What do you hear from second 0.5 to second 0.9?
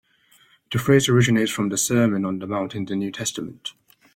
The